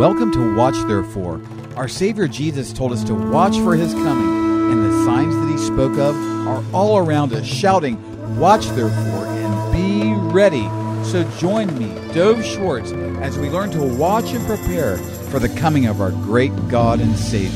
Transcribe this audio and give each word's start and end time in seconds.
Welcome 0.00 0.32
to 0.32 0.56
Watch 0.56 0.76
Therefore. 0.86 1.42
Our 1.76 1.86
Savior 1.86 2.26
Jesus 2.26 2.72
told 2.72 2.92
us 2.92 3.04
to 3.04 3.14
watch 3.14 3.58
for 3.58 3.76
his 3.76 3.92
coming, 3.92 4.72
and 4.72 4.82
the 4.82 5.04
signs 5.04 5.36
that 5.36 5.50
he 5.50 5.58
spoke 5.58 5.98
of 5.98 6.16
are 6.48 6.64
all 6.72 6.96
around 6.96 7.34
us, 7.34 7.44
shouting, 7.44 7.98
Watch 8.38 8.64
therefore 8.68 9.26
and 9.26 9.72
be 9.74 10.14
ready. 10.32 10.66
So 11.04 11.30
join 11.36 11.78
me, 11.78 11.88
Dove 12.14 12.42
Schwartz, 12.42 12.92
as 13.20 13.36
we 13.38 13.50
learn 13.50 13.70
to 13.72 13.82
watch 13.82 14.32
and 14.32 14.42
prepare 14.46 14.96
for 14.96 15.38
the 15.38 15.50
coming 15.50 15.84
of 15.84 16.00
our 16.00 16.12
great 16.12 16.52
God 16.68 17.00
and 17.00 17.14
Savior, 17.14 17.50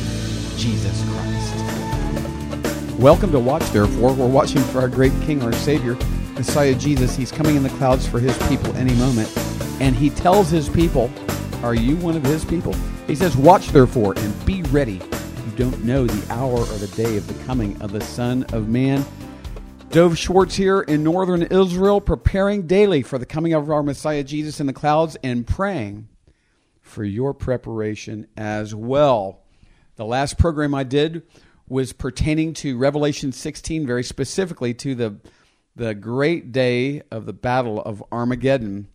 Jesus 0.59 1.03
Christ. 1.09 2.99
Welcome 2.99 3.33
to 3.33 3.41
Watch 3.41 3.65
Therefore. 3.71 4.13
We're 4.13 4.29
watching 4.29 4.61
for 4.65 4.81
our 4.81 4.89
great 4.89 5.19
King, 5.23 5.43
our 5.43 5.55
Savior, 5.55 5.97
Messiah 6.35 6.75
Jesus. 6.75 7.17
He's 7.17 7.33
coming 7.33 7.57
in 7.57 7.63
the 7.63 7.71
clouds 7.71 8.07
for 8.07 8.21
his 8.21 8.37
people 8.49 8.77
any 8.77 8.93
moment. 8.97 9.35
And 9.81 9.97
he 9.97 10.11
tells 10.11 10.51
his 10.51 10.69
people, 10.69 11.11
Are 11.65 11.75
you 11.75 11.97
one 11.97 12.15
of 12.15 12.23
his 12.23 12.45
people? 12.45 12.75
He 13.07 13.15
says, 13.15 13.39
Watch 13.39 13.69
therefore 13.69 14.13
and 14.19 14.45
be 14.45 14.63
ready. 14.65 14.97
You 14.97 15.53
don't 15.57 15.83
know 15.83 16.07
the 16.07 16.31
hour 16.31 16.59
or 16.59 16.77
the 16.77 16.93
day 16.95 17.17
of 17.17 17.27
the 17.27 17.45
coming 17.45 17.81
of 17.81 17.91
the 17.91 18.03
Son 18.03 18.45
of 18.53 18.69
Man. 18.69 19.03
Dove 19.89 20.19
Schwartz 20.19 20.57
here 20.57 20.83
in 20.83 21.03
northern 21.03 21.41
Israel, 21.41 22.03
preparing 22.03 22.67
daily 22.67 23.01
for 23.01 23.17
the 23.17 23.25
coming 23.25 23.55
of 23.55 23.71
our 23.71 23.83
Messiah 23.83 24.23
Jesus 24.23 24.61
in 24.61 24.67
the 24.67 24.75
clouds 24.75 25.17
and 25.25 25.47
praying 25.47 26.07
for 26.83 27.03
your 27.03 27.33
preparation 27.33 28.27
as 28.37 28.75
well. 28.75 29.41
The 29.97 30.05
last 30.05 30.37
program 30.37 30.75
I 30.75 30.85
did 30.85 31.23
was 31.67 31.95
pertaining 31.95 32.53
to 32.55 32.77
Revelation 32.77 33.33
16, 33.33 33.87
very 33.87 34.05
specifically 34.05 34.75
to 34.75 34.95
the, 34.95 35.17
the 35.75 35.95
great 35.95 36.53
day 36.53 37.01
of 37.11 37.25
the 37.25 37.33
Battle 37.33 37.81
of 37.81 38.05
Armageddon. 38.13 38.89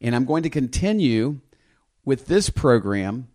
And 0.00 0.14
I'm 0.14 0.24
going 0.24 0.44
to 0.44 0.50
continue 0.50 1.40
with 2.04 2.26
this 2.26 2.50
program, 2.50 3.28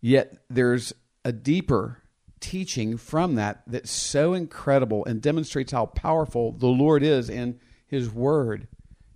yet 0.00 0.36
there's 0.50 0.92
a 1.24 1.32
deeper 1.32 2.02
teaching 2.40 2.96
from 2.96 3.36
that 3.36 3.62
that's 3.66 3.90
so 3.90 4.34
incredible 4.34 5.04
and 5.04 5.22
demonstrates 5.22 5.72
how 5.72 5.86
powerful 5.86 6.52
the 6.52 6.66
Lord 6.66 7.02
is 7.02 7.30
and 7.30 7.58
his 7.86 8.10
word 8.10 8.66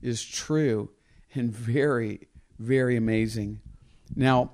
is 0.01 0.25
true 0.25 0.91
and 1.35 1.51
very, 1.51 2.29
very 2.59 2.97
amazing. 2.97 3.61
Now, 4.15 4.53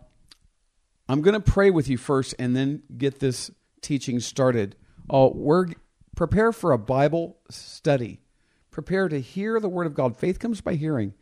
I'm 1.09 1.21
going 1.21 1.35
to 1.35 1.41
pray 1.41 1.71
with 1.71 1.89
you 1.89 1.99
first 1.99 2.35
and 2.39 2.57
then 2.57 2.83
get 2.97 3.21
this 3.21 3.51
teaching 3.83 4.21
started. 4.21 4.77
Oh, 5.11 5.33
we're 5.35 5.67
prepare 6.17 6.53
for 6.53 6.73
a 6.73 6.79
Bible 6.79 7.37
study. 7.51 8.21
Prepare 8.71 9.09
to 9.09 9.21
hear 9.21 9.61
the 9.61 9.69
word 9.69 9.87
of 9.87 9.95
God. 9.95 10.17
Faith 10.17 10.39
comes 10.39 10.61
by 10.61 10.75
hearing, 10.75 11.13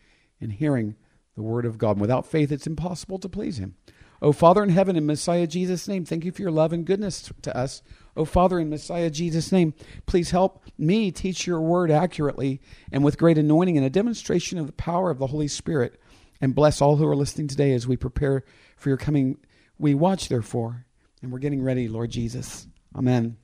and 0.41 0.52
hearing 0.52 0.95
the 1.41 1.48
word 1.48 1.64
of 1.64 1.78
God. 1.78 1.92
And 1.92 2.02
without 2.02 2.27
faith, 2.27 2.52
it's 2.52 2.66
impossible 2.66 3.19
to 3.19 3.28
please 3.28 3.58
him. 3.58 3.74
O 4.20 4.33
Father 4.33 4.62
in 4.62 4.69
heaven, 4.69 4.96
in 4.96 5.06
Messiah 5.06 5.46
Jesus' 5.46 5.88
name, 5.88 6.05
thank 6.05 6.27
you 6.27 6.33
for 6.33 6.42
your 6.42 6.50
love 6.50 6.74
and 6.74 6.84
goodness 6.84 7.33
to 7.41 7.56
us. 7.56 7.80
O 8.14 8.27
Father 8.27 8.60
in 8.60 8.69
Messiah 8.69 9.08
Jesus' 9.08 9.50
name, 9.50 9.72
please 10.05 10.30
help 10.30 10.62
me 10.77 11.11
teach 11.11 11.46
your 11.46 11.62
word 11.62 11.91
accurately 11.91 12.61
and 12.92 13.02
with 13.02 13.16
great 13.16 13.38
anointing 13.38 13.78
and 13.78 13.86
a 13.86 13.91
demonstration 13.91 14.58
of 14.58 14.66
the 14.66 14.72
power 14.72 15.11
of 15.11 15.18
the 15.18 15.28
Holy 15.28 15.48
Spirit. 15.48 15.98
And 16.42 16.55
bless 16.55 16.83
all 16.83 16.96
who 16.96 17.06
are 17.06 17.16
listening 17.16 17.48
today 17.48 17.72
as 17.72 17.86
we 17.86 17.96
prepare 17.96 18.44
for 18.77 18.91
your 18.91 18.98
coming. 18.98 19.38
We 19.78 19.94
watch, 19.94 20.28
therefore, 20.28 20.84
and 21.22 21.33
we're 21.33 21.38
getting 21.38 21.62
ready, 21.62 21.88
Lord 21.88 22.11
Jesus. 22.11 22.66
Amen. 22.94 23.38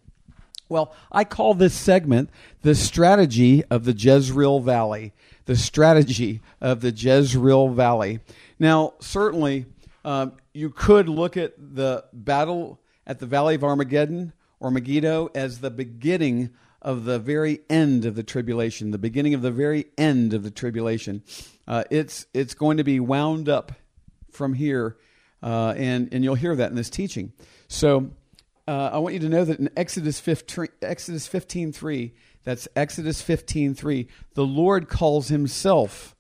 Well, 0.69 0.95
I 1.13 1.25
call 1.25 1.55
this 1.55 1.75
segment 1.75 2.29
the 2.63 2.75
strategy 2.75 3.65
of 3.71 3.85
the 3.85 3.93
Jezreel 3.93 4.61
Valley. 4.61 5.15
The 5.47 5.57
strategy 5.57 6.41
of 6.61 6.81
the 6.81 6.91
Jezreel 6.91 7.69
Valley. 7.69 8.21
Now, 8.59 8.95
certainly, 9.01 9.67
um, 10.05 10.35
you 10.55 10.71
could 10.71 11.09
look 11.09 11.37
at 11.37 11.55
the 11.59 12.05
battle 12.13 12.81
at 13.07 13.19
the 13.19 13.27
Valley 13.27 13.55
of 13.55 13.65
Armageddon 13.65 14.33
or 14.61 14.71
Megiddo 14.71 15.31
as 15.35 15.61
the 15.61 15.71
beginning 15.71 16.51
of 16.83 17.05
the 17.05 17.19
very 17.19 17.61
end 17.69 18.05
of 18.05 18.15
the 18.15 18.23
tribulation, 18.23 18.91
the 18.91 18.99
beginning 18.99 19.35
of 19.35 19.43
the 19.43 19.51
very 19.51 19.87
end 19.99 20.33
of 20.33 20.43
the 20.43 20.51
tribulation. 20.51 21.23
Uh, 21.67 21.85
it's 21.91 22.27
it's 22.33 22.55
going 22.55 22.77
to 22.77 22.85
be 22.85 23.01
wound 23.01 23.49
up 23.49 23.73
from 24.31 24.55
here, 24.55 24.97
uh, 25.43 25.75
and 25.77 26.09
and 26.13 26.23
you'll 26.23 26.37
hear 26.37 26.55
that 26.55 26.71
in 26.71 26.77
this 26.77 26.91
teaching. 26.91 27.33
So 27.69 28.11
uh, 28.69 28.91
I 28.93 28.99
want 28.99 29.15
you 29.15 29.21
to 29.21 29.29
know 29.29 29.45
that 29.45 29.59
in 29.59 29.71
Exodus 29.77 30.21
15, 30.21 30.69
Exodus 30.83 31.29
15.3, 31.29 32.13
that's 32.47 32.69
Exodus 32.77 33.21
15.3, 33.23 34.07
the 34.35 34.47
Lord 34.47 34.89
calls 34.89 35.27
himself 35.27 36.15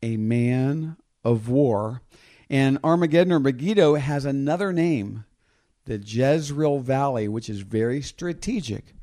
a 0.00 0.16
man 0.16 0.96
of 1.24 1.48
war. 1.48 2.02
And 2.48 2.78
Armageddon 2.84 3.32
or 3.32 3.40
Megiddo 3.40 3.96
has 3.96 4.24
another 4.24 4.72
name, 4.72 5.24
the 5.86 5.98
Jezreel 5.98 6.78
Valley, 6.78 7.26
which 7.26 7.50
is 7.50 7.62
very 7.62 8.00
strategic 8.00 8.94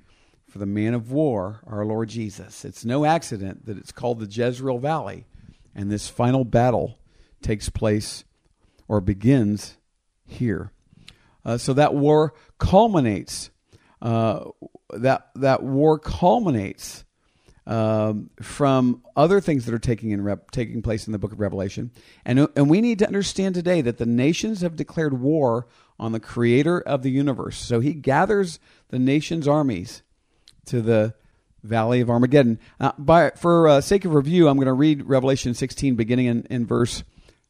for 0.48 0.60
the 0.60 0.66
man 0.66 0.94
of 0.94 1.12
war, 1.12 1.60
our 1.68 1.84
Lord 1.84 2.08
Jesus. 2.08 2.64
It's 2.64 2.86
no 2.86 3.04
accident 3.04 3.66
that 3.66 3.78
it's 3.78 3.92
called 3.92 4.22
the 4.22 4.26
Jezreel 4.26 4.80
Valley. 4.80 5.26
And 5.76 5.92
this 5.92 6.08
final 6.08 6.46
battle 6.46 6.98
takes 7.42 7.68
place 7.68 8.24
or 8.88 9.02
begins 9.02 9.76
here. 10.26 10.72
Uh, 11.44 11.58
so 11.58 11.74
that 11.74 11.94
war 11.94 12.34
culminates. 12.58 13.50
Uh, 14.02 14.46
that 14.94 15.30
that 15.36 15.64
war 15.64 16.00
culminates 16.00 17.04
um, 17.68 18.32
from 18.42 19.04
other 19.16 19.40
things 19.40 19.66
that 19.66 19.74
are 19.74 19.80
taking 19.80 20.12
in 20.12 20.24
rep, 20.24 20.50
taking 20.52 20.82
place 20.82 21.06
in 21.06 21.12
the 21.14 21.20
Book 21.20 21.32
of 21.32 21.40
Revelation, 21.40 21.92
and 22.26 22.48
and 22.56 22.70
we 22.70 22.82
need 22.82 23.00
to 23.00 23.08
understand 23.08 23.56
today 23.56 23.82
that 23.82 23.98
the 23.98 24.06
nations 24.06 24.62
have 24.62 24.76
declared 24.76 25.20
war 25.20 25.68
on 26.00 26.12
the 26.12 26.20
Creator 26.20 26.82
of 26.82 27.04
the 27.04 27.12
universe. 27.12 27.58
So 27.58 27.80
He 27.80 27.94
gathers 27.94 28.60
the 28.90 29.00
nations' 29.00 29.48
armies 29.48 30.02
to 30.66 30.82
the 30.82 31.14
Valley 31.64 32.02
of 32.02 32.10
Armageddon. 32.10 32.60
Uh, 32.80 32.94
by 32.98 33.32
for 33.32 33.68
uh, 33.68 33.82
sake 33.82 34.06
of 34.06 34.14
review, 34.14 34.48
I'm 34.48 34.58
going 34.58 34.66
to 34.68 34.74
read 34.74 35.08
Revelation 35.08 35.54
16, 35.54 35.96
beginning 35.96 36.26
in, 36.26 36.48
in 36.50 36.66
verse 36.66 37.04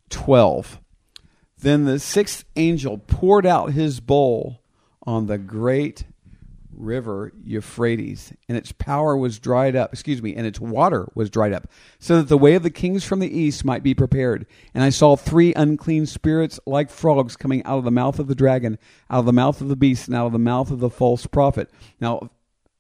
12. 0.10 0.80
Then 1.58 1.86
the 1.86 2.00
sixth 2.00 2.46
angel 2.56 2.98
poured 2.98 3.46
out 3.46 3.74
his 3.74 4.00
bowl 4.00 4.62
on 5.04 5.28
the 5.28 5.38
great 5.38 6.06
river 6.80 7.32
Euphrates, 7.44 8.34
and 8.48 8.58
its 8.58 8.72
power 8.72 9.16
was 9.16 9.38
dried 9.38 9.76
up, 9.76 9.94
excuse 9.94 10.22
me, 10.22 10.36
and 10.36 10.48
its 10.48 10.60
water 10.60 11.12
was 11.14 11.30
dried 11.30 11.54
up, 11.54 11.68
so 12.00 12.18
that 12.18 12.30
the 12.30 12.38
way 12.38 12.56
of 12.56 12.64
the 12.64 12.70
kings 12.70 13.04
from 13.04 13.20
the 13.20 13.38
east 13.38 13.66
might 13.66 13.84
be 13.84 13.94
prepared. 13.94 14.48
And 14.74 14.84
I 14.84 14.90
saw 14.90 15.16
three 15.16 15.54
unclean 15.54 16.06
spirits 16.06 16.60
like 16.66 16.90
frogs 16.90 17.36
coming 17.36 17.64
out 17.66 17.78
of 17.78 17.84
the 17.84 17.92
mouth 17.92 18.18
of 18.18 18.28
the 18.28 18.36
dragon, 18.36 18.80
out 19.10 19.20
of 19.20 19.26
the 19.26 19.34
mouth 19.34 19.62
of 19.62 19.68
the 19.68 19.76
beast, 19.76 20.08
and 20.08 20.16
out 20.16 20.28
of 20.28 20.34
the 20.34 20.40
mouth 20.40 20.72
of 20.72 20.80
the 20.80 20.90
false 20.90 21.28
prophet. 21.28 21.70
Now, 22.00 22.32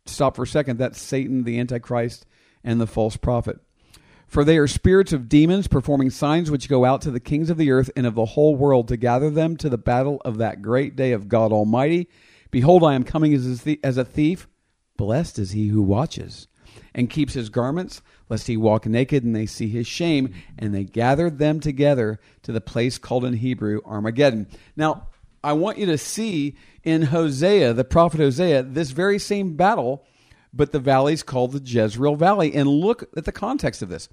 stop 0.05 0.35
for 0.35 0.43
a 0.43 0.47
second. 0.47 0.77
That's 0.77 0.99
Satan, 0.99 1.43
the 1.43 1.59
Antichrist, 1.59 2.25
and 2.63 2.79
the 2.79 2.87
false 2.87 3.17
prophet. 3.17 3.59
For 4.29 4.43
they 4.43 4.59
are 4.59 4.67
spirits 4.67 5.11
of 5.11 5.27
demons 5.27 5.67
performing 5.67 6.11
signs 6.11 6.51
which 6.51 6.69
go 6.69 6.85
out 6.85 7.01
to 7.01 7.11
the 7.11 7.19
kings 7.19 7.49
of 7.49 7.57
the 7.57 7.71
earth 7.71 7.89
and 7.95 8.05
of 8.05 8.13
the 8.13 8.25
whole 8.25 8.55
world 8.55 8.87
to 8.89 8.97
gather 8.97 9.31
them 9.31 9.57
to 9.57 9.69
the 9.69 9.77
battle 9.77 10.21
of 10.23 10.37
that 10.37 10.61
great 10.61 10.95
day 10.95 11.13
of 11.13 11.27
God 11.27 11.51
Almighty. 11.51 12.07
Behold, 12.51 12.83
I 12.83 12.95
am 12.95 13.03
coming 13.03 13.33
as 13.33 13.97
a 13.97 14.05
thief. 14.05 14.47
Blessed 14.97 15.39
is 15.39 15.51
he 15.51 15.67
who 15.67 15.81
watches 15.81 16.47
and 16.93 17.09
keeps 17.09 17.33
his 17.33 17.49
garments, 17.49 18.01
lest 18.27 18.47
he 18.47 18.57
walk 18.57 18.85
naked 18.85 19.23
and 19.23 19.35
they 19.35 19.45
see 19.45 19.69
his 19.69 19.87
shame. 19.87 20.33
And 20.57 20.73
they 20.73 20.83
gathered 20.83 21.37
them 21.37 21.59
together 21.59 22.19
to 22.43 22.51
the 22.51 22.61
place 22.61 22.97
called 22.97 23.25
in 23.25 23.33
Hebrew 23.33 23.81
Armageddon. 23.85 24.47
Now, 24.75 25.07
I 25.43 25.53
want 25.53 25.77
you 25.77 25.85
to 25.87 25.97
see 25.97 26.55
in 26.83 27.03
Hosea, 27.03 27.73
the 27.73 27.85
prophet 27.85 28.19
Hosea, 28.19 28.63
this 28.63 28.91
very 28.91 29.19
same 29.19 29.55
battle 29.55 30.05
but 30.53 30.71
the 30.71 30.79
valley 30.79 31.13
is 31.13 31.23
called 31.23 31.51
the 31.51 31.61
Jezreel 31.63 32.15
Valley. 32.15 32.53
And 32.53 32.67
look 32.67 33.09
at 33.15 33.25
the 33.25 33.31
context 33.31 33.81
of 33.81 33.89
this. 33.89 34.09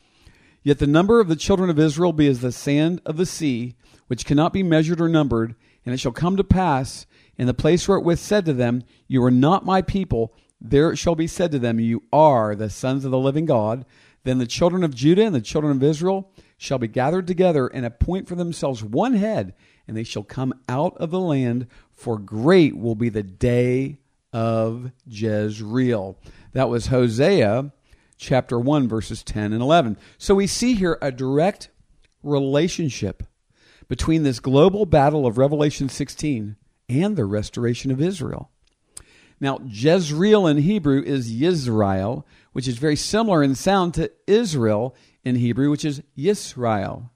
Yet 0.62 0.78
the 0.78 0.86
number 0.86 1.20
of 1.20 1.28
the 1.28 1.36
children 1.36 1.70
of 1.70 1.78
Israel 1.78 2.12
be 2.12 2.26
as 2.26 2.41
the 2.41 2.53
sand 2.53 3.00
of 3.06 3.16
the 3.16 3.26
sea, 3.26 3.77
which 4.09 4.27
cannot 4.27 4.53
be 4.53 4.62
measured 4.62 5.00
or 5.00 5.09
numbered. 5.09 5.54
And 5.84 5.94
it 5.94 5.98
shall 5.98 6.12
come 6.12 6.36
to 6.36 6.44
pass 6.44 7.06
in 7.38 7.47
the 7.47 7.54
place 7.54 7.86
where 7.86 7.98
it 7.98 8.04
was 8.04 8.21
said 8.21 8.44
to 8.47 8.53
them, 8.53 8.83
You 9.06 9.22
are 9.24 9.30
not 9.30 9.65
my 9.65 9.83
people, 9.83 10.34
there 10.60 10.91
it 10.91 10.97
shall 10.97 11.15
be 11.15 11.27
said 11.27 11.53
to 11.53 11.59
them, 11.59 11.78
You 11.80 12.03
are 12.12 12.54
the 12.54 12.71
sons 12.71 13.04
of 13.04 13.10
the 13.10 13.18
living 13.18 13.47
God. 13.47 13.84
Then 14.24 14.38
the 14.38 14.47
children 14.47 14.83
of 14.83 14.94
Judah 14.94 15.24
and 15.24 15.34
the 15.34 15.41
children 15.41 15.77
of 15.77 15.83
Israel 15.83 16.33
shall 16.56 16.78
be 16.78 16.88
gathered 16.88 17.27
together 17.27 17.68
and 17.68 17.86
appoint 17.86 18.27
for 18.27 18.34
themselves 18.34 18.83
one 18.83 19.15
head, 19.15 19.54
and 19.86 19.97
they 19.97 20.03
shall 20.03 20.24
come 20.24 20.54
out 20.68 20.97
of 20.97 21.10
the 21.10 21.21
land, 21.21 21.66
for 21.92 22.18
great 22.18 22.77
will 22.77 22.97
be 22.97 23.09
the 23.09 23.22
day 23.22 23.98
of 24.33 24.91
Jezreel. 25.06 26.18
That 26.53 26.68
was 26.68 26.88
Hosea 26.88 27.72
chapter 28.16 28.59
1, 28.59 28.88
verses 28.88 29.22
10 29.22 29.53
and 29.53 29.62
11. 29.62 29.98
So 30.18 30.34
we 30.34 30.47
see 30.47 30.74
here 30.74 30.98
a 31.00 31.12
direct 31.12 31.68
relationship 32.22 33.22
between 33.88 34.22
this 34.22 34.41
global 34.41 34.86
battle 34.86 35.27
of 35.27 35.38
Revelation 35.38 35.88
16 35.88 36.56
and 36.88 37.16
the 37.16 37.24
restoration 37.24 37.91
of 37.91 38.00
Israel. 38.00 38.50
Now, 39.38 39.60
Jezreel 39.66 40.47
in 40.47 40.59
Hebrew 40.59 41.03
is 41.03 41.33
Yizre'el, 41.33 42.24
which 42.53 42.66
is 42.66 42.78
very 42.78 42.97
similar 42.97 43.42
in 43.42 43.54
sound 43.54 43.94
to 43.94 44.10
Israel 44.27 44.97
in 45.24 45.36
Hebrew, 45.36 45.71
which 45.71 45.84
is 45.84 46.03
Yisrael. 46.16 47.10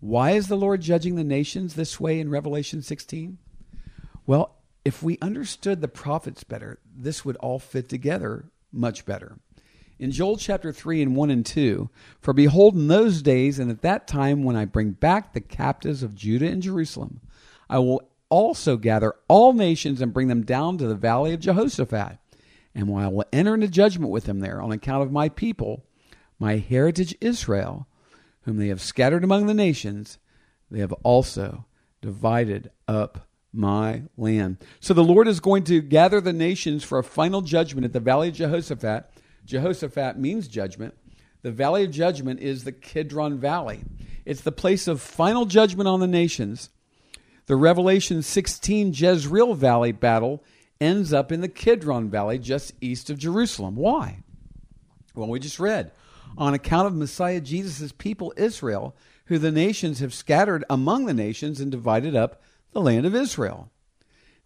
Why 0.00 0.32
is 0.32 0.48
the 0.48 0.56
Lord 0.56 0.80
judging 0.80 1.14
the 1.14 1.24
nations 1.24 1.74
this 1.74 2.00
way 2.00 2.18
in 2.18 2.30
Revelation 2.30 2.82
16? 2.82 3.38
Well, 4.26 4.56
if 4.84 5.02
we 5.02 5.18
understood 5.20 5.80
the 5.80 5.88
prophets 5.88 6.44
better, 6.44 6.78
this 6.96 7.24
would 7.24 7.36
all 7.36 7.58
fit 7.58 7.88
together 7.88 8.50
much 8.72 9.04
better. 9.04 9.38
In 9.98 10.12
Joel 10.12 10.36
chapter 10.36 10.72
3 10.72 11.02
and 11.02 11.16
1 11.16 11.30
and 11.30 11.44
2, 11.44 11.90
for 12.20 12.32
behold, 12.32 12.74
in 12.74 12.86
those 12.86 13.20
days 13.20 13.58
and 13.58 13.70
at 13.70 13.82
that 13.82 14.06
time 14.06 14.44
when 14.44 14.54
I 14.54 14.64
bring 14.64 14.92
back 14.92 15.32
the 15.32 15.40
captives 15.40 16.02
of 16.02 16.14
Judah 16.14 16.46
and 16.46 16.62
Jerusalem, 16.62 17.20
I 17.68 17.80
will 17.80 18.08
also 18.30 18.76
gather 18.76 19.14
all 19.28 19.52
nations 19.52 20.00
and 20.00 20.12
bring 20.12 20.28
them 20.28 20.44
down 20.44 20.78
to 20.78 20.86
the 20.86 20.94
valley 20.94 21.32
of 21.32 21.40
Jehoshaphat. 21.40 22.18
And 22.74 22.94
I 22.96 23.08
will 23.08 23.24
enter 23.32 23.54
into 23.54 23.68
judgment 23.68 24.10
with 24.10 24.24
them 24.24 24.40
there 24.40 24.62
on 24.62 24.72
account 24.72 25.02
of 25.02 25.12
my 25.12 25.28
people, 25.28 25.84
my 26.38 26.56
heritage 26.56 27.16
Israel, 27.20 27.86
whom 28.42 28.56
they 28.56 28.68
have 28.68 28.80
scattered 28.80 29.24
among 29.24 29.46
the 29.46 29.54
nations. 29.54 30.18
They 30.70 30.80
have 30.80 30.92
also 31.02 31.66
divided 32.00 32.70
up 32.86 33.28
my 33.52 34.02
land. 34.16 34.58
So 34.80 34.94
the 34.94 35.02
Lord 35.02 35.26
is 35.26 35.40
going 35.40 35.64
to 35.64 35.80
gather 35.80 36.20
the 36.20 36.32
nations 36.32 36.84
for 36.84 36.98
a 36.98 37.04
final 37.04 37.40
judgment 37.40 37.84
at 37.84 37.92
the 37.92 38.00
valley 38.00 38.28
of 38.28 38.34
Jehoshaphat. 38.34 39.10
Jehoshaphat 39.44 40.18
means 40.18 40.46
judgment. 40.46 40.94
The 41.42 41.50
valley 41.50 41.84
of 41.84 41.90
judgment 41.90 42.40
is 42.40 42.64
the 42.64 42.72
Kidron 42.72 43.38
Valley. 43.38 43.80
It's 44.24 44.42
the 44.42 44.52
place 44.52 44.86
of 44.86 45.00
final 45.00 45.46
judgment 45.46 45.88
on 45.88 46.00
the 46.00 46.06
nations. 46.06 46.68
The 47.48 47.56
Revelation 47.56 48.20
16 48.20 48.92
Jezreel 48.92 49.54
Valley 49.54 49.90
battle 49.90 50.44
ends 50.82 51.14
up 51.14 51.32
in 51.32 51.40
the 51.40 51.48
Kidron 51.48 52.10
Valley 52.10 52.38
just 52.38 52.74
east 52.78 53.08
of 53.08 53.16
Jerusalem. 53.16 53.74
Why? 53.74 54.18
Well, 55.14 55.30
we 55.30 55.40
just 55.40 55.58
read 55.58 55.90
on 56.36 56.52
account 56.52 56.88
of 56.88 56.94
Messiah 56.94 57.40
Jesus' 57.40 57.90
people, 57.90 58.34
Israel, 58.36 58.94
who 59.26 59.38
the 59.38 59.50
nations 59.50 60.00
have 60.00 60.12
scattered 60.12 60.62
among 60.68 61.06
the 61.06 61.14
nations 61.14 61.58
and 61.58 61.72
divided 61.72 62.14
up 62.14 62.42
the 62.72 62.82
land 62.82 63.06
of 63.06 63.14
Israel. 63.14 63.70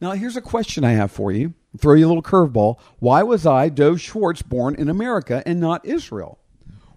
Now, 0.00 0.12
here's 0.12 0.36
a 0.36 0.40
question 0.40 0.84
I 0.84 0.92
have 0.92 1.10
for 1.10 1.32
you. 1.32 1.54
I'll 1.74 1.78
throw 1.78 1.94
you 1.94 2.06
a 2.06 2.08
little 2.08 2.22
curveball. 2.22 2.78
Why 3.00 3.24
was 3.24 3.44
I, 3.44 3.68
Dove 3.68 4.00
Schwartz, 4.00 4.42
born 4.42 4.76
in 4.76 4.88
America 4.88 5.42
and 5.44 5.58
not 5.58 5.84
Israel? 5.84 6.38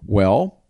Well, 0.06 0.62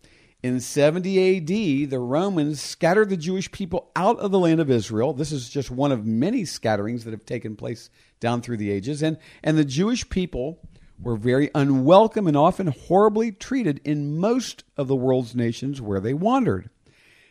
in 0.47 0.59
70 0.59 1.37
AD, 1.37 1.89
the 1.89 1.99
Romans 1.99 2.61
scattered 2.61 3.09
the 3.09 3.17
Jewish 3.17 3.51
people 3.51 3.91
out 3.95 4.17
of 4.19 4.31
the 4.31 4.39
land 4.39 4.59
of 4.59 4.71
Israel. 4.71 5.13
This 5.13 5.31
is 5.31 5.49
just 5.49 5.69
one 5.69 5.91
of 5.91 6.05
many 6.05 6.45
scatterings 6.45 7.03
that 7.03 7.11
have 7.11 7.25
taken 7.25 7.55
place 7.55 7.89
down 8.19 8.41
through 8.41 8.57
the 8.57 8.71
ages. 8.71 9.03
And, 9.03 9.17
and 9.43 9.57
the 9.57 9.65
Jewish 9.65 10.09
people 10.09 10.59
were 10.99 11.15
very 11.15 11.51
unwelcome 11.53 12.27
and 12.27 12.35
often 12.35 12.67
horribly 12.67 13.31
treated 13.31 13.81
in 13.83 14.17
most 14.17 14.63
of 14.75 14.87
the 14.87 14.95
world's 14.95 15.35
nations 15.35 15.81
where 15.81 15.99
they 15.99 16.13
wandered. 16.13 16.69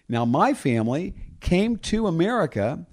Now, 0.08 0.24
my 0.24 0.54
family 0.54 1.14
came 1.40 1.76
to 1.78 2.06
America 2.06 2.86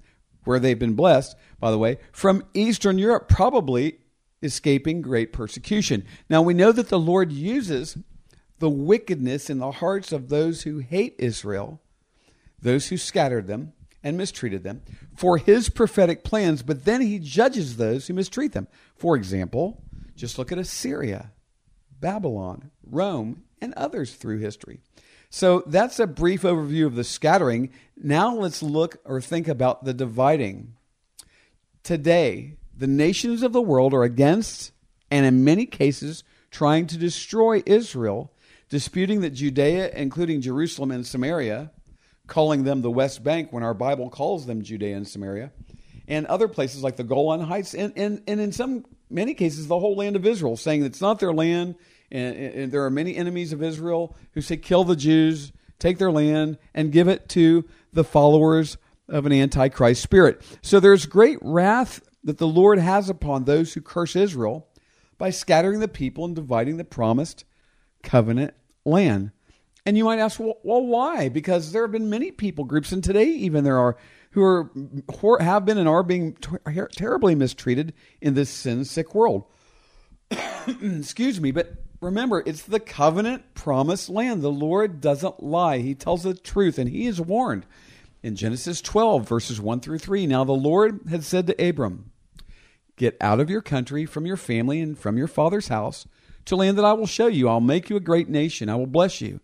where 0.44 0.58
they've 0.58 0.78
been 0.78 0.94
blessed, 0.94 1.36
by 1.60 1.70
the 1.70 1.78
way, 1.78 1.98
from 2.12 2.44
Eastern 2.54 2.98
Europe, 2.98 3.28
probably 3.28 3.98
escaping 4.42 5.00
great 5.00 5.32
persecution. 5.32 6.04
Now 6.28 6.42
we 6.42 6.54
know 6.54 6.70
that 6.70 6.88
the 6.88 6.98
Lord 6.98 7.32
uses 7.32 7.96
the 8.58 8.70
wickedness 8.70 9.50
in 9.50 9.58
the 9.58 9.72
hearts 9.72 10.12
of 10.12 10.28
those 10.28 10.62
who 10.62 10.78
hate 10.78 11.14
Israel, 11.18 11.80
those 12.60 12.88
who 12.88 12.96
scattered 12.96 13.46
them 13.46 13.72
and 14.02 14.16
mistreated 14.16 14.62
them, 14.62 14.82
for 15.16 15.38
his 15.38 15.68
prophetic 15.68 16.24
plans, 16.24 16.62
but 16.62 16.84
then 16.84 17.00
he 17.00 17.18
judges 17.18 17.76
those 17.76 18.06
who 18.06 18.14
mistreat 18.14 18.52
them. 18.52 18.68
For 18.94 19.16
example, 19.16 19.82
just 20.14 20.38
look 20.38 20.52
at 20.52 20.58
Assyria, 20.58 21.32
Babylon, 22.00 22.70
Rome, 22.88 23.44
and 23.60 23.72
others 23.74 24.14
through 24.14 24.38
history. 24.38 24.80
So 25.30 25.64
that's 25.66 25.98
a 25.98 26.06
brief 26.06 26.42
overview 26.42 26.86
of 26.86 26.94
the 26.94 27.02
scattering. 27.02 27.70
Now 27.96 28.34
let's 28.36 28.62
look 28.62 28.98
or 29.04 29.20
think 29.20 29.48
about 29.48 29.84
the 29.84 29.94
dividing. 29.94 30.74
Today, 31.82 32.56
the 32.76 32.86
nations 32.86 33.42
of 33.42 33.52
the 33.52 33.62
world 33.62 33.94
are 33.94 34.04
against, 34.04 34.72
and 35.10 35.26
in 35.26 35.44
many 35.44 35.66
cases, 35.66 36.24
trying 36.50 36.86
to 36.86 36.96
destroy 36.96 37.62
Israel, 37.66 38.32
disputing 38.68 39.20
that 39.20 39.30
Judea, 39.30 39.90
including 39.94 40.40
Jerusalem 40.40 40.90
and 40.90 41.06
Samaria, 41.06 41.70
calling 42.26 42.64
them 42.64 42.82
the 42.82 42.90
West 42.90 43.22
Bank 43.22 43.52
when 43.52 43.62
our 43.62 43.74
Bible 43.74 44.10
calls 44.10 44.46
them 44.46 44.62
Judea 44.62 44.96
and 44.96 45.06
Samaria, 45.06 45.52
and 46.08 46.26
other 46.26 46.48
places 46.48 46.82
like 46.82 46.96
the 46.96 47.04
Golan 47.04 47.40
Heights, 47.40 47.74
and, 47.74 47.92
and, 47.96 48.22
and 48.26 48.40
in 48.40 48.52
some 48.52 48.84
many 49.10 49.34
cases, 49.34 49.68
the 49.68 49.78
whole 49.78 49.96
land 49.96 50.16
of 50.16 50.26
Israel, 50.26 50.56
saying 50.56 50.84
it's 50.84 51.00
not 51.00 51.18
their 51.18 51.32
land, 51.32 51.76
and, 52.10 52.36
and 52.36 52.72
there 52.72 52.84
are 52.84 52.90
many 52.90 53.16
enemies 53.16 53.52
of 53.52 53.62
Israel 53.62 54.16
who 54.32 54.40
say, 54.40 54.56
kill 54.56 54.84
the 54.84 54.96
Jews, 54.96 55.52
take 55.78 55.98
their 55.98 56.12
land, 56.12 56.58
and 56.74 56.92
give 56.92 57.08
it 57.08 57.28
to 57.30 57.64
the 57.92 58.04
followers 58.04 58.76
of 59.08 59.26
an 59.26 59.32
antichrist 59.32 60.02
spirit. 60.02 60.42
So 60.62 60.80
there's 60.80 61.06
great 61.06 61.38
wrath 61.42 62.00
that 62.22 62.38
the 62.38 62.46
Lord 62.46 62.78
has 62.78 63.08
upon 63.08 63.44
those 63.44 63.74
who 63.74 63.80
curse 63.80 64.16
Israel 64.16 64.68
by 65.18 65.30
scattering 65.30 65.80
the 65.80 65.88
people 65.88 66.24
and 66.24 66.34
dividing 66.34 66.76
the 66.78 66.84
promised 66.84 67.44
covenant 68.04 68.54
land. 68.84 69.32
And 69.86 69.98
you 69.98 70.04
might 70.04 70.18
ask, 70.18 70.38
well, 70.38 70.56
why? 70.62 71.28
Because 71.28 71.72
there 71.72 71.82
have 71.82 71.92
been 71.92 72.08
many 72.08 72.30
people 72.30 72.64
groups, 72.64 72.92
and 72.92 73.02
today 73.02 73.26
even 73.26 73.64
there 73.64 73.78
are 73.78 73.96
who 74.30 74.42
are 74.42 74.70
who 75.20 75.38
have 75.38 75.64
been 75.64 75.78
and 75.78 75.88
are 75.88 76.02
being 76.02 76.34
ter- 76.34 76.88
terribly 76.88 77.34
mistreated 77.34 77.92
in 78.20 78.34
this 78.34 78.50
sin 78.50 78.84
sick 78.84 79.14
world. 79.14 79.44
Excuse 80.66 81.40
me, 81.40 81.52
but 81.52 81.74
remember, 82.00 82.42
it's 82.44 82.62
the 82.62 82.80
covenant 82.80 83.54
promised 83.54 84.08
land. 84.08 84.42
The 84.42 84.50
Lord 84.50 85.00
doesn't 85.00 85.42
lie, 85.42 85.78
He 85.78 85.94
tells 85.94 86.22
the 86.22 86.34
truth, 86.34 86.78
and 86.78 86.88
He 86.88 87.06
is 87.06 87.20
warned. 87.20 87.66
In 88.22 88.36
Genesis 88.36 88.80
12, 88.80 89.28
verses 89.28 89.60
1 89.60 89.80
through 89.80 89.98
3, 89.98 90.26
now 90.26 90.44
the 90.44 90.52
Lord 90.52 91.00
had 91.10 91.24
said 91.24 91.46
to 91.46 91.68
Abram, 91.68 92.10
Get 92.96 93.18
out 93.20 93.38
of 93.38 93.50
your 93.50 93.60
country, 93.60 94.06
from 94.06 94.24
your 94.24 94.38
family, 94.38 94.80
and 94.80 94.98
from 94.98 95.18
your 95.18 95.26
father's 95.26 95.68
house, 95.68 96.06
to 96.46 96.56
land 96.56 96.78
that 96.78 96.84
I 96.84 96.92
will 96.92 97.06
show 97.06 97.26
you. 97.26 97.48
I'll 97.48 97.60
make 97.60 97.90
you 97.90 97.96
a 97.96 98.00
great 98.00 98.28
nation. 98.28 98.68
I 98.68 98.76
will 98.76 98.86
bless 98.86 99.20
you 99.20 99.40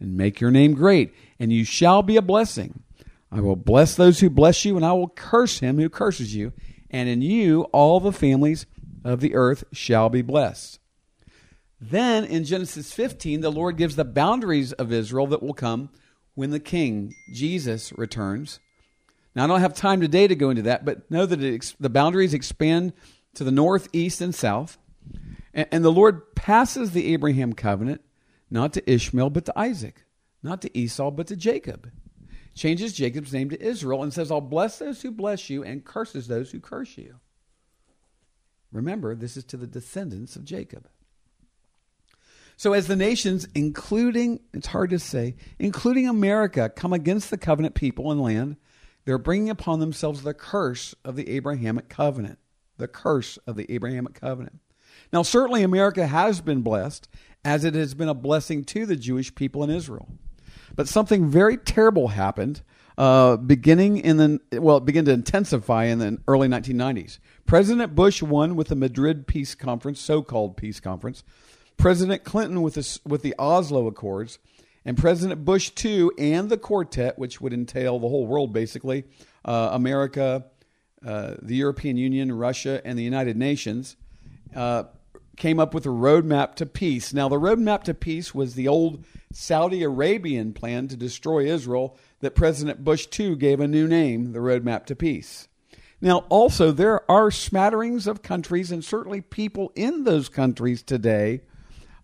and 0.00 0.16
make 0.16 0.40
your 0.40 0.50
name 0.50 0.74
great, 0.74 1.14
and 1.38 1.52
you 1.52 1.64
shall 1.64 2.02
be 2.02 2.16
a 2.16 2.22
blessing. 2.22 2.82
I 3.30 3.40
will 3.40 3.56
bless 3.56 3.94
those 3.94 4.20
who 4.20 4.28
bless 4.28 4.64
you, 4.64 4.76
and 4.76 4.84
I 4.84 4.92
will 4.92 5.08
curse 5.08 5.60
him 5.60 5.78
who 5.78 5.88
curses 5.88 6.34
you, 6.34 6.52
and 6.90 7.08
in 7.08 7.22
you 7.22 7.62
all 7.72 8.00
the 8.00 8.12
families 8.12 8.66
of 9.04 9.20
the 9.20 9.34
earth 9.34 9.64
shall 9.72 10.08
be 10.08 10.22
blessed. 10.22 10.78
Then 11.80 12.24
in 12.24 12.44
Genesis 12.44 12.92
15, 12.92 13.40
the 13.40 13.50
Lord 13.50 13.76
gives 13.76 13.96
the 13.96 14.04
boundaries 14.04 14.72
of 14.72 14.92
Israel 14.92 15.26
that 15.28 15.42
will 15.42 15.54
come 15.54 15.90
when 16.34 16.50
the 16.50 16.60
King, 16.60 17.12
Jesus, 17.32 17.92
returns. 17.96 18.60
Now, 19.34 19.44
I 19.44 19.46
don't 19.46 19.60
have 19.60 19.74
time 19.74 20.00
today 20.00 20.28
to 20.28 20.36
go 20.36 20.50
into 20.50 20.62
that, 20.62 20.84
but 20.84 21.10
know 21.10 21.26
that 21.26 21.42
ex- 21.42 21.74
the 21.80 21.90
boundaries 21.90 22.34
expand 22.34 22.92
to 23.34 23.44
the 23.44 23.50
north, 23.50 23.88
east, 23.92 24.20
and 24.20 24.34
south. 24.34 24.78
And, 25.54 25.68
and 25.70 25.84
the 25.84 25.92
Lord 25.92 26.34
passes 26.34 26.92
the 26.92 27.12
Abraham 27.12 27.52
covenant 27.52 28.02
not 28.50 28.72
to 28.74 28.90
Ishmael, 28.90 29.30
but 29.30 29.46
to 29.46 29.58
Isaac, 29.58 30.04
not 30.42 30.60
to 30.62 30.78
Esau, 30.78 31.10
but 31.10 31.26
to 31.28 31.36
Jacob. 31.36 31.90
Changes 32.54 32.92
Jacob's 32.92 33.32
name 33.32 33.48
to 33.48 33.62
Israel 33.62 34.02
and 34.02 34.12
says, 34.12 34.30
I'll 34.30 34.42
bless 34.42 34.78
those 34.78 35.00
who 35.00 35.10
bless 35.10 35.48
you 35.48 35.64
and 35.64 35.84
curses 35.84 36.28
those 36.28 36.50
who 36.50 36.60
curse 36.60 36.98
you. 36.98 37.16
Remember, 38.70 39.14
this 39.14 39.36
is 39.36 39.44
to 39.44 39.56
the 39.56 39.66
descendants 39.66 40.36
of 40.36 40.44
Jacob. 40.44 40.88
So, 42.56 42.74
as 42.74 42.86
the 42.86 42.96
nations, 42.96 43.48
including, 43.54 44.40
it's 44.52 44.68
hard 44.68 44.90
to 44.90 44.98
say, 44.98 45.36
including 45.58 46.08
America, 46.08 46.68
come 46.68 46.92
against 46.92 47.30
the 47.30 47.38
covenant 47.38 47.74
people 47.74 48.12
and 48.12 48.20
land, 48.20 48.56
they're 49.04 49.18
bringing 49.18 49.50
upon 49.50 49.80
themselves 49.80 50.22
the 50.22 50.34
curse 50.34 50.94
of 51.04 51.16
the 51.16 51.28
Abrahamic 51.30 51.88
covenant. 51.88 52.38
The 52.78 52.88
curse 52.88 53.36
of 53.46 53.56
the 53.56 53.70
Abrahamic 53.72 54.14
covenant. 54.14 54.60
Now, 55.12 55.22
certainly 55.22 55.62
America 55.62 56.06
has 56.06 56.40
been 56.40 56.62
blessed, 56.62 57.08
as 57.44 57.64
it 57.64 57.74
has 57.74 57.94
been 57.94 58.08
a 58.08 58.14
blessing 58.14 58.64
to 58.64 58.86
the 58.86 58.96
Jewish 58.96 59.34
people 59.34 59.62
in 59.64 59.70
Israel. 59.70 60.08
But 60.74 60.88
something 60.88 61.28
very 61.28 61.56
terrible 61.56 62.08
happened 62.08 62.62
uh, 62.98 63.36
beginning 63.36 63.98
in 63.98 64.16
the, 64.16 64.60
well, 64.60 64.76
it 64.76 64.84
began 64.84 65.04
to 65.06 65.12
intensify 65.12 65.84
in 65.84 65.98
the 65.98 66.18
early 66.28 66.48
1990s. 66.48 67.18
President 67.46 67.94
Bush 67.94 68.22
one 68.22 68.54
with 68.54 68.68
the 68.68 68.76
Madrid 68.76 69.26
Peace 69.26 69.54
Conference, 69.54 70.00
so 70.00 70.22
called 70.22 70.56
Peace 70.56 70.80
Conference. 70.80 71.24
President 71.76 72.24
Clinton 72.24 72.62
with 72.62 72.74
the, 72.74 73.00
with 73.06 73.22
the 73.22 73.34
Oslo 73.38 73.86
Accords, 73.86 74.38
and 74.84 74.96
President 74.96 75.44
Bush 75.44 75.70
II 75.84 76.10
and 76.18 76.50
the 76.50 76.56
Quartet, 76.56 77.18
which 77.18 77.40
would 77.40 77.52
entail 77.52 77.98
the 77.98 78.08
whole 78.08 78.26
world 78.26 78.52
basically 78.52 79.04
uh, 79.44 79.70
America, 79.72 80.44
uh, 81.06 81.34
the 81.40 81.56
European 81.56 81.96
Union, 81.96 82.32
Russia, 82.32 82.82
and 82.84 82.98
the 82.98 83.02
United 83.02 83.36
Nations 83.36 83.96
uh, 84.54 84.84
came 85.36 85.58
up 85.58 85.74
with 85.74 85.86
a 85.86 85.90
roadmap 85.90 86.54
to 86.56 86.66
peace. 86.66 87.12
Now, 87.12 87.28
the 87.28 87.36
roadmap 87.36 87.84
to 87.84 87.94
peace 87.94 88.34
was 88.34 88.54
the 88.54 88.68
old 88.68 89.04
Saudi 89.32 89.82
Arabian 89.82 90.52
plan 90.52 90.88
to 90.88 90.96
destroy 90.96 91.46
Israel 91.46 91.96
that 92.20 92.34
President 92.34 92.84
Bush 92.84 93.06
II 93.18 93.36
gave 93.36 93.60
a 93.60 93.68
new 93.68 93.88
name, 93.88 94.32
the 94.32 94.38
roadmap 94.40 94.86
to 94.86 94.96
peace. 94.96 95.48
Now, 96.00 96.24
also, 96.28 96.72
there 96.72 97.08
are 97.10 97.30
smatterings 97.30 98.06
of 98.06 98.22
countries 98.22 98.72
and 98.72 98.84
certainly 98.84 99.20
people 99.20 99.72
in 99.74 100.04
those 100.04 100.28
countries 100.28 100.82
today, 100.82 101.42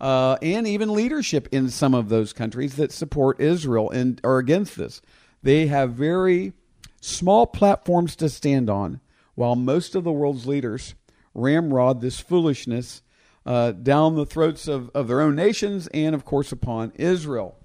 uh, 0.01 0.39
and 0.41 0.67
even 0.67 0.95
leadership 0.95 1.49
in 1.51 1.69
some 1.69 1.95
of 1.95 2.09
those 2.09 2.33
countries 2.33 2.77
that 2.77 2.93
support 2.93 3.41
Israel 3.41 3.91
and 3.91 4.21
are 4.23 4.39
against 4.39 4.77
this. 4.77 5.03
They 5.43 5.67
have 5.67 5.93
very 5.93 6.53
small 7.01 7.47
platforms 7.47 8.15
to 8.17 8.29
stand 8.29 8.71
on, 8.71 9.01
while 9.35 9.57
most 9.57 9.95
of 9.95 10.05
the 10.05 10.13
world's 10.13 10.47
leaders 10.47 10.95
ramrod 11.41 12.01
this 12.01 12.21
foolishness 12.21 13.03
uh, 13.47 13.73
down 13.73 14.15
the 14.15 14.27
throats 14.27 14.69
of, 14.69 14.91
of 14.95 15.09
their 15.09 15.21
own 15.21 15.35
nations 15.35 15.89
and, 15.95 16.15
of 16.15 16.25
course, 16.25 16.53
upon 16.53 16.93
Israel. 16.97 17.57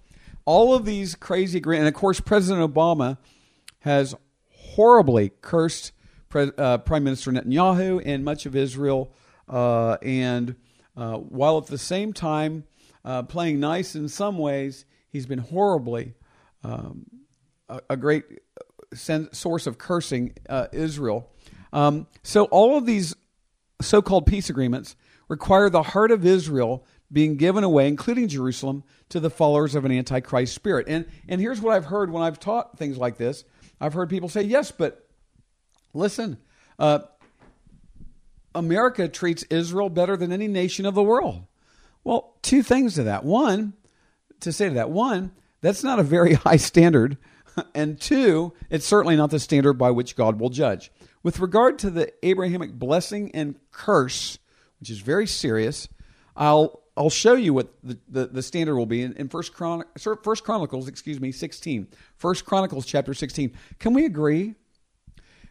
All 0.46 0.74
of 0.74 0.86
these 0.86 1.16
crazy, 1.16 1.62
and 1.66 1.88
of 1.88 1.94
course, 1.94 2.20
President 2.20 2.74
Obama 2.74 3.18
has 3.80 4.16
horribly 4.50 5.32
cursed 5.42 5.92
Pre- 6.30 6.52
uh, 6.58 6.80
Prime 6.80 7.04
Minister 7.04 7.32
Netanyahu 7.32 8.02
and 8.04 8.26
much 8.26 8.46
of 8.46 8.56
Israel, 8.56 9.14
uh, 9.48 9.98
and 10.02 10.56
uh, 10.98 11.18
while 11.18 11.58
at 11.58 11.68
the 11.68 11.78
same 11.78 12.12
time 12.12 12.64
uh, 13.06 13.24
playing 13.24 13.60
nice 13.60 13.96
in 13.96 14.08
some 14.08 14.38
ways, 14.38 14.86
he's 15.10 15.26
been 15.26 15.40
horribly 15.40 16.16
um, 16.64 17.06
a, 17.70 17.82
a, 17.92 17.98
great 17.98 18.24
source 18.96 19.68
of 19.68 19.78
cursing 19.78 20.34
uh, 20.50 20.68
Israel. 20.72 21.30
Um, 21.72 22.08
so 22.24 22.46
all 22.46 22.78
of 22.78 22.86
these 22.86 23.16
so-called 23.84 24.26
peace 24.26 24.50
agreements 24.50 24.96
require 25.28 25.70
the 25.70 25.84
heart 25.84 26.12
of 26.12 26.26
Israel 26.26 26.86
being 27.12 27.38
given 27.38 27.64
away, 27.64 27.88
including 27.88 28.28
Jerusalem, 28.28 28.84
to 29.10 29.20
the 29.20 29.30
followers 29.30 29.76
of 29.76 29.86
an 29.86 29.92
antichrist 29.92 30.56
spirit. 30.56 30.88
And 30.90 31.06
and 31.30 31.40
here's 31.40 31.62
what 31.62 31.76
I've 31.76 31.86
heard 31.86 32.12
when 32.12 32.24
I've 32.24 32.40
taught 32.40 32.78
things 32.78 32.98
like 32.98 33.18
this. 33.18 33.44
I've 33.80 33.94
heard 33.94 34.10
people 34.10 34.30
say, 34.30 34.42
"Yes, 34.42 34.72
but 34.72 35.08
listen, 35.94 36.38
uh, 36.80 37.00
America 38.56 39.08
treats 39.08 39.44
Israel 39.50 39.90
better 39.90 40.18
than 40.18 40.32
any 40.32 40.48
nation 40.48 40.86
of 40.86 40.96
the 40.96 41.04
world." 41.04 41.44
Well, 42.04 42.36
two 42.42 42.64
things 42.64 42.96
to 42.96 43.04
that. 43.04 43.24
One, 43.24 43.74
to 44.42 44.52
say 44.52 44.68
to 44.68 44.76
that, 44.76 44.90
one, 44.90 45.32
that's 45.62 45.84
not 45.84 46.00
a 46.00 46.04
very 46.04 46.34
high 46.46 46.58
standard, 46.58 47.18
and 47.74 48.00
two, 48.00 48.54
it's 48.70 48.86
certainly 48.86 49.16
not 49.16 49.30
the 49.30 49.40
standard 49.40 49.74
by 49.74 49.92
which 49.92 50.16
God 50.16 50.40
will 50.40 50.50
judge. 50.50 50.92
With 51.24 51.40
regard 51.40 51.80
to 51.80 51.90
the 51.90 52.12
Abrahamic 52.26 52.74
blessing 52.74 53.32
and 53.34 53.56
curse, 53.72 54.38
which 54.80 54.90
is 54.90 55.00
very 55.00 55.26
serious, 55.26 55.88
I'll 56.36 56.84
I'll 56.96 57.10
show 57.10 57.34
you 57.34 57.54
what 57.54 57.74
the, 57.84 57.98
the, 58.08 58.28
the 58.28 58.44
standard 58.44 58.76
will 58.76 58.86
be 58.86 59.02
in, 59.02 59.14
in 59.14 59.28
First, 59.28 59.54
Chron- 59.54 59.86
First 59.98 60.44
Chronicles, 60.44 60.88
excuse 60.88 61.20
me, 61.20 61.32
16. 61.32 61.88
First 62.18 62.46
Chronicles 62.46 62.86
chapter 62.86 63.16
16. 63.16 63.52
Can 63.80 63.94
we 63.94 64.06
agree 64.06 64.54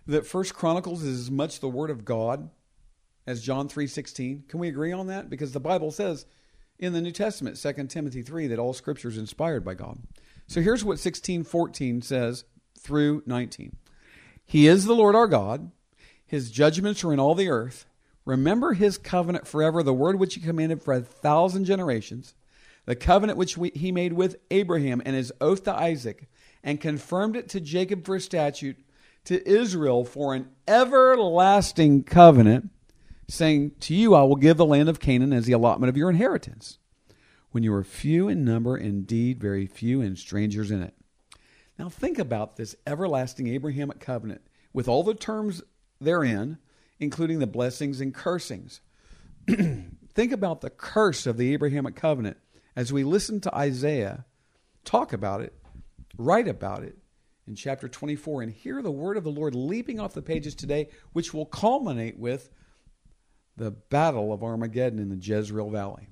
that 0.06 0.24
First 0.24 0.54
Chronicles 0.54 1.02
is 1.02 1.18
as 1.18 1.30
much 1.32 1.58
the 1.58 1.68
word 1.68 1.90
of 1.90 2.04
God 2.04 2.50
as 3.26 3.42
John 3.42 3.68
3:16? 3.68 4.44
Can 4.48 4.60
we 4.60 4.68
agree 4.68 4.92
on 4.92 5.08
that? 5.08 5.30
Because 5.30 5.52
the 5.52 5.60
Bible 5.60 5.90
says 5.90 6.26
in 6.78 6.92
the 6.92 7.00
New 7.00 7.12
Testament, 7.12 7.56
2 7.56 7.86
Timothy 7.88 8.22
3, 8.22 8.48
that 8.48 8.58
all 8.58 8.72
scripture 8.72 9.08
is 9.08 9.18
inspired 9.18 9.64
by 9.64 9.74
God. 9.74 9.98
So 10.46 10.60
here's 10.60 10.84
what 10.84 10.98
16:14 10.98 12.02
says 12.02 12.44
through 12.78 13.22
19. 13.26 13.76
He 14.44 14.66
is 14.66 14.84
the 14.84 14.94
Lord 14.94 15.14
our 15.14 15.28
God. 15.28 15.70
His 16.26 16.50
judgments 16.50 17.04
are 17.04 17.12
in 17.12 17.20
all 17.20 17.34
the 17.34 17.48
earth. 17.48 17.86
Remember 18.24 18.72
his 18.72 18.98
covenant 18.98 19.46
forever, 19.46 19.82
the 19.82 19.92
word 19.92 20.18
which 20.18 20.34
he 20.34 20.40
commanded 20.40 20.82
for 20.82 20.94
a 20.94 21.00
thousand 21.00 21.64
generations, 21.64 22.34
the 22.86 22.94
covenant 22.94 23.38
which 23.38 23.58
we, 23.58 23.70
he 23.74 23.90
made 23.90 24.12
with 24.12 24.36
Abraham 24.50 25.02
and 25.04 25.16
his 25.16 25.32
oath 25.40 25.64
to 25.64 25.74
Isaac, 25.74 26.28
and 26.62 26.80
confirmed 26.80 27.36
it 27.36 27.48
to 27.50 27.60
Jacob 27.60 28.04
for 28.04 28.16
a 28.16 28.20
statute, 28.20 28.76
to 29.24 29.46
Israel 29.48 30.04
for 30.04 30.34
an 30.34 30.48
everlasting 30.68 32.04
covenant, 32.04 32.70
saying, 33.28 33.72
To 33.80 33.94
you 33.94 34.14
I 34.14 34.22
will 34.22 34.36
give 34.36 34.56
the 34.56 34.64
land 34.64 34.88
of 34.88 35.00
Canaan 35.00 35.32
as 35.32 35.46
the 35.46 35.52
allotment 35.52 35.88
of 35.88 35.96
your 35.96 36.10
inheritance. 36.10 36.78
When 37.50 37.62
you 37.62 37.74
are 37.74 37.84
few 37.84 38.28
in 38.28 38.44
number, 38.44 38.76
indeed 38.76 39.40
very 39.40 39.66
few, 39.66 40.00
and 40.00 40.18
strangers 40.18 40.70
in 40.70 40.82
it. 40.82 40.94
Now 41.78 41.88
think 41.88 42.18
about 42.18 42.56
this 42.56 42.76
everlasting 42.86 43.48
Abrahamic 43.48 44.00
covenant 44.00 44.42
with 44.72 44.88
all 44.88 45.02
the 45.02 45.14
terms 45.14 45.62
therein 46.00 46.58
including 47.02 47.40
the 47.40 47.46
blessings 47.46 48.00
and 48.00 48.14
cursings. 48.14 48.80
Think 49.48 50.32
about 50.32 50.60
the 50.60 50.70
curse 50.70 51.26
of 51.26 51.36
the 51.36 51.52
Abrahamic 51.52 51.96
covenant 51.96 52.36
as 52.76 52.92
we 52.92 53.04
listen 53.04 53.40
to 53.40 53.54
Isaiah 53.54 54.24
talk 54.84 55.12
about 55.12 55.40
it, 55.40 55.52
write 56.16 56.48
about 56.48 56.84
it 56.84 56.96
in 57.46 57.56
chapter 57.56 57.88
24, 57.88 58.42
and 58.42 58.52
hear 58.52 58.80
the 58.80 58.90
word 58.90 59.16
of 59.16 59.24
the 59.24 59.30
Lord 59.30 59.54
leaping 59.54 59.98
off 59.98 60.14
the 60.14 60.22
pages 60.22 60.54
today, 60.54 60.88
which 61.12 61.34
will 61.34 61.46
culminate 61.46 62.18
with 62.18 62.50
the 63.56 63.72
battle 63.72 64.32
of 64.32 64.44
Armageddon 64.44 64.98
in 64.98 65.08
the 65.08 65.16
Jezreel 65.16 65.70
Valley. 65.70 66.08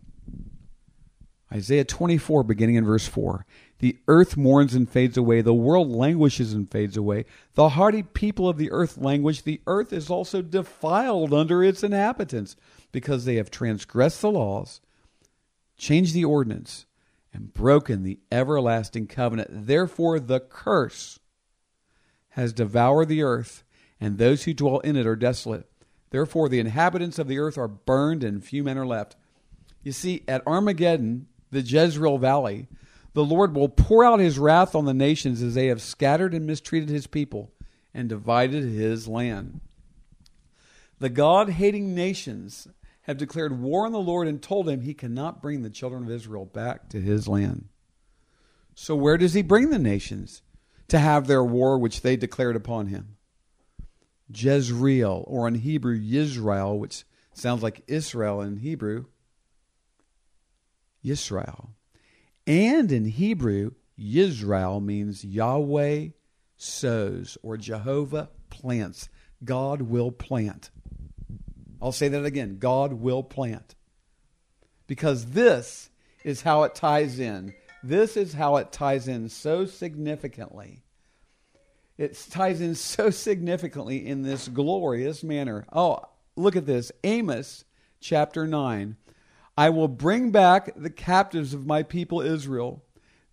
Isaiah 1.53 1.85
24, 1.85 2.43
beginning 2.45 2.77
in 2.77 2.85
verse 2.85 3.07
4. 3.07 3.47
The 3.81 3.99
earth 4.09 4.37
mourns 4.37 4.75
and 4.75 4.89
fades 4.89 5.17
away. 5.17 5.41
The 5.41 5.55
world 5.55 5.91
languishes 5.91 6.53
and 6.53 6.71
fades 6.71 6.97
away. 6.97 7.25
The 7.55 7.71
hardy 7.71 8.03
people 8.03 8.49
of 8.49 8.59
the 8.59 8.71
earth 8.71 8.99
languish. 8.99 9.41
The 9.41 9.61
earth 9.67 9.93
is 9.93 10.11
also 10.11 10.43
defiled 10.43 11.33
under 11.33 11.65
its 11.65 11.83
inhabitants 11.83 12.57
because 12.93 13.25
they 13.25 13.37
have 13.37 13.51
transgressed 13.51 14.21
the 14.21 14.31
laws, 14.31 14.81
changed 15.79 16.15
the 16.15 16.27
ordinance, 16.27 16.85
and 17.33 17.55
broken 17.55 18.03
the 18.03 18.19
everlasting 18.31 19.07
covenant. 19.07 19.67
Therefore, 19.67 20.21
the 20.21 20.41
curse 20.41 21.19
has 22.31 22.53
devoured 22.53 23.09
the 23.09 23.23
earth, 23.23 23.65
and 23.99 24.19
those 24.19 24.45
who 24.45 24.53
dwell 24.53 24.81
in 24.81 24.97
it 24.97 25.07
are 25.07 25.17
desolate. 25.17 25.67
Therefore, 26.11 26.49
the 26.49 26.61
inhabitants 26.61 27.19
of 27.19 27.29
the 27.29 27.39
earth 27.39 27.57
are 27.57 27.69
burned, 27.69 28.25
and 28.25 28.45
few 28.45 28.63
men 28.63 28.77
are 28.77 28.87
left. 28.87 29.17
You 29.83 29.93
see, 29.93 30.23
at 30.29 30.47
Armageddon, 30.47 31.29
the 31.51 31.63
Jezreel 31.63 32.19
Valley, 32.19 32.69
the 33.13 33.25
Lord 33.25 33.55
will 33.55 33.69
pour 33.69 34.05
out 34.05 34.21
his 34.21 34.39
wrath 34.39 34.75
on 34.75 34.85
the 34.85 34.95
nations 34.95 35.43
as 35.43 35.55
they 35.55 35.67
have 35.67 35.83
scattered 35.83 36.35
and 36.35 36.47
mistreated 36.47 36.89
his 36.89 37.07
people 37.07 37.53
and 37.93 38.09
divided 38.09 38.65
his 38.65 39.09
land. 39.09 39.61
The 40.99 41.09
God 41.09 41.51
hating 41.51 41.95
nations 41.95 42.69
have 43.03 43.17
declared 43.17 43.61
war 43.61 43.87
on 43.87 43.93
the 43.93 43.99
Lord 43.99 44.29
and 44.29 44.41
told 44.41 44.69
him 44.69 44.83
he 44.83 44.95
cannot 44.95 45.43
bring 45.43 45.63
the 45.63 45.71
children 45.71 46.05
of 46.05 46.11
Israel 46.11 46.45
back 46.45 46.89
to 46.91 47.01
his 47.01 47.27
land. 47.27 47.69
So, 48.75 48.95
where 48.95 49.17
does 49.17 49.35
he 49.35 49.43
bring 49.43 49.71
the 49.71 49.79
nations 49.79 50.43
to 50.89 50.99
have 50.99 51.27
their 51.27 51.43
war 51.43 51.79
which 51.79 52.03
they 52.03 52.17
declared 52.17 52.57
upon 52.57 52.87
him? 52.87 53.17
Jezreel, 54.33 55.25
or 55.27 55.49
in 55.49 55.57
Hebrew, 55.57 55.99
Yizre'el, 55.99 56.79
which 56.79 57.05
sounds 57.33 57.63
like 57.63 57.83
Israel 57.89 58.41
in 58.41 58.59
Hebrew. 58.59 59.07
Yisrael. 61.05 61.71
And 62.51 62.91
in 62.91 63.05
Hebrew, 63.05 63.75
Yizre'el 63.97 64.83
means 64.83 65.25
Yahweh 65.25 66.09
sows 66.57 67.39
or 67.45 67.57
Jehovah 67.57 68.29
plants. 68.49 69.09
God 69.45 69.83
will 69.83 70.11
plant. 70.11 70.73
I'll 71.81 71.93
say 71.93 72.09
that 72.09 72.25
again 72.25 72.59
God 72.59 72.95
will 72.95 73.23
plant. 73.23 73.77
Because 74.89 75.27
this 75.27 75.91
is 76.25 76.43
how 76.43 76.65
it 76.65 76.75
ties 76.75 77.21
in. 77.21 77.55
This 77.85 78.17
is 78.17 78.33
how 78.33 78.57
it 78.57 78.73
ties 78.73 79.07
in 79.07 79.29
so 79.29 79.65
significantly. 79.65 80.83
It 81.97 82.19
ties 82.33 82.61
in 82.61 82.75
so 82.75 83.11
significantly 83.11 84.05
in 84.05 84.23
this 84.23 84.49
glorious 84.49 85.23
manner. 85.23 85.67
Oh, 85.73 86.01
look 86.35 86.57
at 86.57 86.67
this 86.67 86.91
Amos 87.05 87.65
chapter 88.01 88.49
9. 88.49 88.97
I 89.61 89.69
will 89.69 89.89
bring 89.89 90.31
back 90.31 90.71
the 90.75 90.89
captives 90.89 91.53
of 91.53 91.67
my 91.67 91.83
people 91.83 92.23
Israel. 92.23 92.83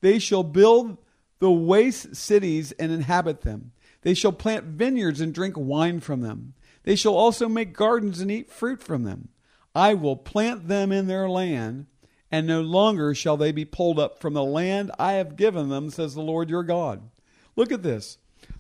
They 0.02 0.20
shall 0.20 0.44
build 0.44 0.98
the 1.40 1.50
waste 1.50 2.18
cities 2.18 2.74
and 2.74 2.92
inhabit 2.92 3.44
them. 3.44 3.72
They 4.02 4.14
shall 4.14 4.34
plant 4.34 4.66
vineyards 4.66 5.22
and 5.22 5.34
drink 5.34 5.56
wine 5.58 6.02
from 6.02 6.20
them. 6.20 6.54
They 6.84 6.98
shall 6.98 7.16
also 7.16 7.48
make 7.48 7.72
gardens 7.72 8.20
and 8.20 8.30
eat 8.30 8.52
fruit 8.52 8.84
from 8.84 9.06
them. 9.06 9.30
I 9.74 9.94
will 9.94 10.18
plant 10.18 10.68
them 10.68 10.92
in 10.92 11.08
their 11.08 11.30
land, 11.30 11.86
and 12.30 12.46
no 12.46 12.60
longer 12.60 13.16
shall 13.16 13.38
they 13.38 13.54
be 13.54 13.64
pulled 13.64 13.98
up 13.98 14.20
from 14.20 14.34
the 14.34 14.44
land 14.44 14.92
I 15.00 15.14
have 15.14 15.38
given 15.38 15.70
them, 15.70 15.90
says 15.90 16.14
the 16.14 16.20
Lord 16.20 16.50
your 16.50 16.64
God. 16.64 17.10
Look 17.56 17.72
at 17.72 17.84
this. 17.84 18.18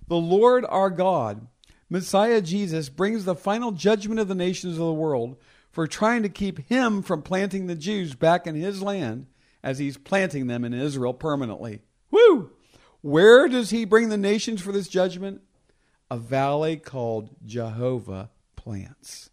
The 0.07 0.15
Lord 0.15 0.65
our 0.69 0.89
God, 0.89 1.47
Messiah 1.89 2.39
Jesus, 2.39 2.87
brings 2.87 3.25
the 3.25 3.35
final 3.35 3.73
judgment 3.73 4.21
of 4.21 4.29
the 4.29 4.35
nations 4.35 4.75
of 4.75 4.85
the 4.85 4.93
world 4.93 5.35
for 5.77 5.85
trying 5.85 6.23
to 6.23 6.29
keep 6.29 6.67
him 6.69 7.03
from 7.03 7.21
planting 7.21 7.67
the 7.67 7.75
Jews 7.75 8.15
back 8.15 8.47
in 8.47 8.55
his 8.55 8.81
land 8.81 9.27
as 9.61 9.77
he's 9.77 9.95
planting 9.95 10.47
them 10.47 10.65
in 10.65 10.73
Israel 10.73 11.13
permanently. 11.13 11.83
Woo! 12.09 12.49
Where 13.01 13.47
does 13.47 13.69
he 13.69 13.85
bring 13.85 14.09
the 14.09 14.17
nations 14.17 14.59
for 14.59 14.71
this 14.71 14.87
judgment? 14.87 15.41
A 16.09 16.17
valley 16.17 16.77
called 16.77 17.29
Jehovah 17.45 18.31
plants. 18.55 19.29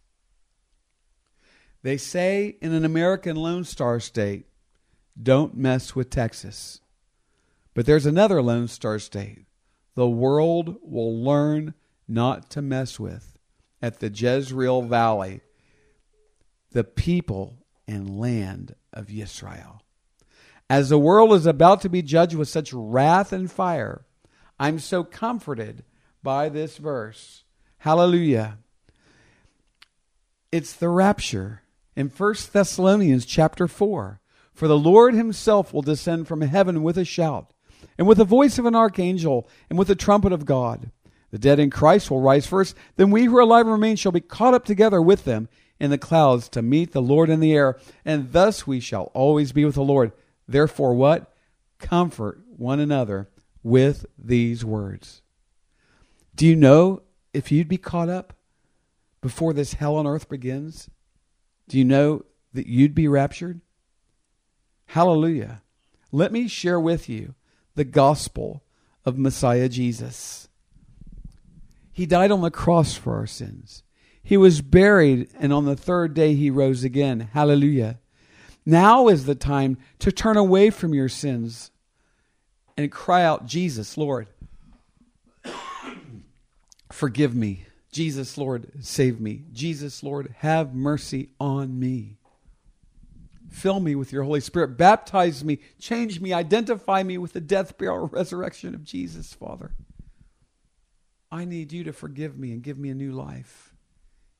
They 1.81 1.97
say 1.97 2.57
in 2.61 2.73
an 2.73 2.85
American 2.85 3.37
Lone 3.37 3.63
Star 3.63 3.99
state, 3.99 4.45
don't 5.19 5.57
mess 5.57 5.95
with 5.95 6.11
Texas. 6.11 6.79
But 7.73 7.87
there's 7.87 8.05
another 8.05 8.43
Lone 8.43 8.67
Star 8.67 8.99
state 8.99 9.47
the 9.95 10.07
world 10.07 10.75
will 10.83 11.23
learn 11.23 11.73
not 12.07 12.51
to 12.51 12.61
mess 12.61 12.99
with 12.99 13.35
at 13.81 13.99
the 13.99 14.11
Jezreel 14.11 14.83
Valley 14.83 15.41
the 16.75 16.83
people 16.83 17.57
and 17.87 18.19
land 18.19 18.75
of 18.91 19.09
Israel. 19.09 19.81
As 20.69 20.89
the 20.89 20.99
world 20.99 21.31
is 21.31 21.45
about 21.45 21.79
to 21.81 21.89
be 21.89 22.01
judged 22.01 22.35
with 22.35 22.49
such 22.49 22.73
wrath 22.73 23.31
and 23.31 23.49
fire, 23.49 24.05
I'm 24.59 24.79
so 24.79 25.05
comforted 25.05 25.85
by 26.21 26.49
this 26.49 26.75
verse. 26.75 27.45
Hallelujah. 27.77 28.57
It's 30.51 30.73
the 30.73 30.89
rapture 30.89 31.61
in 31.95 32.09
1 32.09 32.35
Thessalonians 32.51 33.25
chapter 33.25 33.69
4. 33.69 34.19
For 34.53 34.67
the 34.67 34.77
Lord 34.77 35.13
himself 35.13 35.73
will 35.73 35.81
descend 35.81 36.27
from 36.27 36.41
heaven 36.41 36.83
with 36.83 36.97
a 36.97 37.05
shout, 37.05 37.53
and 37.97 38.05
with 38.05 38.17
the 38.17 38.25
voice 38.25 38.59
of 38.59 38.65
an 38.65 38.75
archangel, 38.75 39.47
and 39.69 39.79
with 39.79 39.87
the 39.87 39.95
trumpet 39.95 40.33
of 40.33 40.45
God. 40.45 40.91
The 41.31 41.39
dead 41.39 41.57
in 41.57 41.69
Christ 41.69 42.11
will 42.11 42.21
rise 42.21 42.47
first, 42.47 42.75
then 42.97 43.11
we 43.11 43.25
who 43.25 43.37
are 43.37 43.41
alive 43.41 43.65
and 43.65 43.73
remain 43.73 43.95
shall 43.95 44.11
be 44.11 44.19
caught 44.19 44.53
up 44.53 44.65
together 44.65 45.01
with 45.01 45.23
them 45.23 45.47
in 45.79 45.89
the 45.89 45.97
clouds 45.97 46.47
to 46.49 46.61
meet 46.61 46.91
the 46.91 47.01
Lord 47.01 47.29
in 47.29 47.39
the 47.39 47.53
air, 47.53 47.77
and 48.03 48.31
thus 48.31 48.65
we 48.65 48.79
shall 48.79 49.11
always 49.13 49.51
be 49.51 49.65
with 49.65 49.75
the 49.75 49.83
Lord. 49.83 50.11
Therefore, 50.47 50.93
what? 50.93 51.33
Comfort 51.79 52.39
one 52.55 52.79
another 52.79 53.29
with 53.63 54.05
these 54.17 54.63
words. 54.63 55.21
Do 56.35 56.45
you 56.45 56.55
know 56.55 57.01
if 57.33 57.51
you'd 57.51 57.67
be 57.67 57.77
caught 57.77 58.09
up 58.09 58.33
before 59.21 59.53
this 59.53 59.73
hell 59.73 59.95
on 59.95 60.07
earth 60.07 60.29
begins? 60.29 60.89
Do 61.67 61.77
you 61.77 61.85
know 61.85 62.25
that 62.53 62.67
you'd 62.67 62.95
be 62.95 63.07
raptured? 63.07 63.61
Hallelujah. 64.87 65.61
Let 66.11 66.31
me 66.31 66.47
share 66.47 66.79
with 66.79 67.09
you 67.09 67.35
the 67.75 67.83
gospel 67.83 68.63
of 69.03 69.17
Messiah 69.17 69.67
Jesus. 69.67 70.47
He 71.91 72.05
died 72.05 72.31
on 72.31 72.41
the 72.41 72.51
cross 72.51 72.95
for 72.95 73.15
our 73.15 73.27
sins. 73.27 73.83
He 74.25 74.37
was 74.37 74.61
buried, 74.61 75.29
and 75.39 75.53
on 75.53 75.65
the 75.65 75.75
third 75.75 76.15
day 76.15 76.33
he 76.33 76.49
rose 76.49 76.83
again. 76.83 77.29
Hallelujah. 77.33 77.99
Now 78.65 79.07
is 79.07 79.27
the 79.27 79.35
time 79.35 79.77
to 79.99 80.11
turn 80.11 80.35
away 80.35 80.71
from 80.71 80.95
your 80.95 81.07
sins 81.07 81.69
and 82.75 82.91
cry 82.91 83.23
out, 83.23 83.45
Jesus, 83.45 83.99
Lord, 83.99 84.27
forgive 86.91 87.35
me. 87.35 87.67
Jesus, 87.91 88.35
Lord, 88.35 88.71
save 88.81 89.21
me. 89.21 89.43
Jesus, 89.53 90.01
Lord, 90.01 90.33
have 90.39 90.73
mercy 90.73 91.29
on 91.39 91.79
me. 91.79 92.17
Fill 93.51 93.79
me 93.79 93.93
with 93.93 94.11
your 94.11 94.23
Holy 94.23 94.41
Spirit. 94.41 94.75
Baptize 94.75 95.43
me, 95.43 95.59
change 95.79 96.19
me, 96.19 96.33
identify 96.33 97.03
me 97.03 97.19
with 97.19 97.33
the 97.33 97.41
death, 97.41 97.77
burial, 97.77 98.07
resurrection 98.07 98.73
of 98.73 98.83
Jesus, 98.83 99.33
Father. 99.33 99.71
I 101.31 101.45
need 101.45 101.71
you 101.71 101.83
to 101.83 101.93
forgive 101.93 102.39
me 102.39 102.51
and 102.53 102.63
give 102.63 102.79
me 102.79 102.89
a 102.89 102.95
new 102.95 103.11
life. 103.11 103.74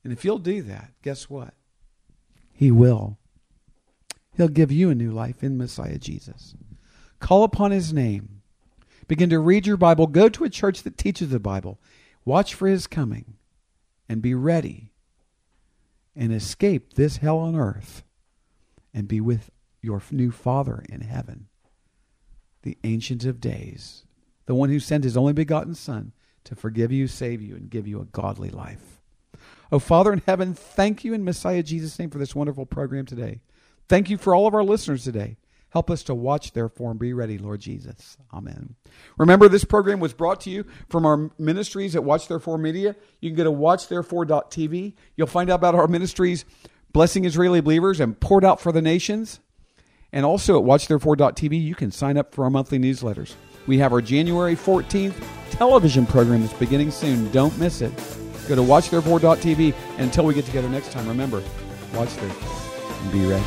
And 0.06 0.12
if 0.12 0.24
you'll 0.24 0.38
do 0.38 0.62
that, 0.62 0.92
guess 1.02 1.28
what? 1.28 1.52
He 2.52 2.70
will. 2.70 3.18
He'll 4.36 4.46
give 4.46 4.70
you 4.70 4.88
a 4.88 4.94
new 4.94 5.10
life 5.10 5.42
in 5.42 5.58
Messiah 5.58 5.98
Jesus. 5.98 6.54
Call 7.18 7.42
upon 7.42 7.72
his 7.72 7.92
name. 7.92 8.42
Begin 9.08 9.30
to 9.30 9.40
read 9.40 9.66
your 9.66 9.76
Bible. 9.76 10.06
Go 10.06 10.28
to 10.28 10.44
a 10.44 10.48
church 10.48 10.84
that 10.84 10.96
teaches 10.96 11.30
the 11.30 11.40
Bible. 11.40 11.80
Watch 12.24 12.54
for 12.54 12.68
his 12.68 12.86
coming 12.86 13.34
and 14.08 14.22
be 14.22 14.32
ready 14.32 14.92
and 16.14 16.32
escape 16.32 16.92
this 16.92 17.16
hell 17.16 17.38
on 17.38 17.56
earth 17.56 18.04
and 18.94 19.08
be 19.08 19.20
with 19.20 19.50
your 19.82 20.00
new 20.12 20.30
Father 20.30 20.84
in 20.88 21.00
heaven, 21.00 21.48
the 22.62 22.78
Ancient 22.84 23.24
of 23.24 23.40
Days, 23.40 24.04
the 24.44 24.54
one 24.54 24.68
who 24.68 24.78
sent 24.78 25.02
his 25.02 25.16
only 25.16 25.32
begotten 25.32 25.74
Son 25.74 26.12
to 26.44 26.54
forgive 26.54 26.92
you, 26.92 27.08
save 27.08 27.42
you, 27.42 27.56
and 27.56 27.68
give 27.68 27.88
you 27.88 28.00
a 28.00 28.04
godly 28.04 28.50
life. 28.50 28.95
Oh, 29.72 29.78
Father 29.78 30.12
in 30.12 30.22
heaven, 30.26 30.54
thank 30.54 31.04
you 31.04 31.12
in 31.12 31.24
Messiah 31.24 31.62
Jesus' 31.62 31.98
name 31.98 32.10
for 32.10 32.18
this 32.18 32.34
wonderful 32.34 32.66
program 32.66 33.06
today. 33.06 33.40
Thank 33.88 34.10
you 34.10 34.16
for 34.16 34.34
all 34.34 34.46
of 34.46 34.54
our 34.54 34.64
listeners 34.64 35.04
today. 35.04 35.36
Help 35.70 35.90
us 35.90 36.02
to 36.04 36.14
watch, 36.14 36.52
therefore, 36.52 36.92
and 36.92 37.00
be 37.00 37.12
ready, 37.12 37.36
Lord 37.36 37.60
Jesus. 37.60 38.16
Amen. 38.32 38.76
Remember, 39.18 39.48
this 39.48 39.64
program 39.64 40.00
was 40.00 40.14
brought 40.14 40.40
to 40.42 40.50
you 40.50 40.64
from 40.88 41.04
our 41.04 41.30
ministries 41.38 41.94
at 41.96 42.04
Watch 42.04 42.28
Therefore 42.28 42.56
Media. 42.56 42.96
You 43.20 43.30
can 43.30 43.36
go 43.36 43.44
to 43.44 43.52
watchtherefore.tv. 43.52 44.94
You'll 45.16 45.26
find 45.26 45.50
out 45.50 45.56
about 45.56 45.74
our 45.74 45.88
ministries 45.88 46.44
blessing 46.92 47.24
Israeli 47.24 47.60
believers 47.60 48.00
and 48.00 48.18
poured 48.18 48.44
out 48.44 48.60
for 48.60 48.72
the 48.72 48.80
nations. 48.80 49.40
And 50.12 50.24
also 50.24 50.58
at 50.58 50.64
watchtherefore.tv, 50.64 51.62
you 51.62 51.74
can 51.74 51.90
sign 51.90 52.16
up 52.16 52.34
for 52.34 52.44
our 52.44 52.50
monthly 52.50 52.78
newsletters. 52.78 53.34
We 53.66 53.78
have 53.78 53.92
our 53.92 54.00
January 54.00 54.54
14th 54.54 55.14
television 55.50 56.06
program 56.06 56.40
that's 56.40 56.54
beginning 56.54 56.90
soon. 56.90 57.30
Don't 57.32 57.58
miss 57.58 57.82
it. 57.82 57.92
Go 58.48 58.54
to 58.54 58.62
watchtherefore.tv. 58.62 59.74
And 59.92 60.00
until 60.00 60.24
we 60.24 60.34
get 60.34 60.44
together 60.44 60.68
next 60.68 60.92
time, 60.92 61.08
remember, 61.08 61.42
watch 61.94 62.14
therefore 62.16 63.02
and 63.02 63.12
be 63.12 63.26
ready. 63.26 63.44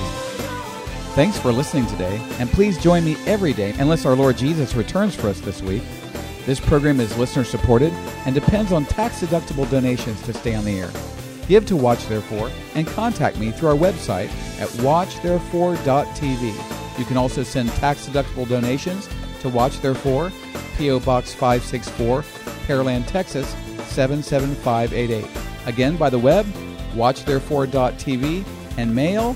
Thanks 1.15 1.37
for 1.37 1.51
listening 1.51 1.85
today, 1.87 2.21
and 2.37 2.49
please 2.49 2.77
join 2.77 3.03
me 3.03 3.17
every 3.25 3.51
day 3.51 3.73
unless 3.79 4.05
our 4.05 4.15
Lord 4.15 4.37
Jesus 4.37 4.75
returns 4.75 5.15
for 5.15 5.27
us 5.27 5.41
this 5.41 5.61
week. 5.61 5.83
This 6.45 6.59
program 6.59 6.99
is 6.99 7.17
listener 7.17 7.43
supported 7.43 7.91
and 8.25 8.33
depends 8.33 8.71
on 8.71 8.85
tax 8.85 9.21
deductible 9.21 9.69
donations 9.69 10.21
to 10.23 10.33
stay 10.33 10.55
on 10.55 10.65
the 10.65 10.79
air. 10.79 10.91
Give 11.47 11.65
to 11.65 11.75
Watch 11.75 12.05
Therefore 12.07 12.51
and 12.75 12.87
contact 12.87 13.37
me 13.37 13.51
through 13.51 13.69
our 13.69 13.75
website 13.75 14.29
at 14.59 14.69
watchtherefore.tv. 14.79 16.99
You 16.99 17.05
can 17.05 17.17
also 17.17 17.43
send 17.43 17.69
tax 17.71 18.07
deductible 18.07 18.47
donations 18.47 19.09
to 19.41 19.49
Watch 19.49 19.81
Therefore, 19.81 20.31
P.O. 20.77 20.99
Box 21.01 21.33
564, 21.33 22.21
Pearland, 22.67 23.07
Texas 23.07 23.53
77588. 23.99 25.27
Again, 25.65 25.97
by 25.97 26.09
the 26.09 26.17
web, 26.17 26.45
watchtherefore.tv, 26.93 28.45
and 28.77 28.95
mail, 28.95 29.35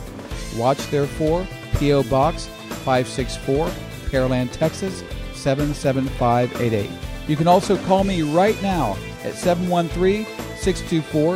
Watch 0.55 0.89
Therefore, 0.89 1.45
P.O. 1.79 2.03
Box 2.03 2.45
564, 2.85 3.67
Pearland, 4.09 4.53
Texas 4.53 5.03
77588. 5.33 6.89
You 7.27 7.35
can 7.35 7.49
also 7.49 7.75
call 7.83 8.05
me 8.05 8.21
right 8.21 8.61
now 8.61 8.95
at 9.25 9.33
713 9.35 10.25
624 10.55 11.35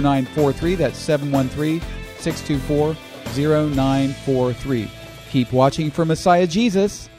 0943. 0.00 0.74
That's 0.76 0.96
713 0.96 1.80
624 2.18 2.94
0943. 3.34 4.90
Keep 5.30 5.52
watching 5.52 5.90
for 5.90 6.04
Messiah 6.04 6.46
Jesus 6.46 7.10